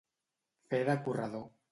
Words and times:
Fer 0.71 0.79
de 0.87 0.95
corredor. 1.09 1.45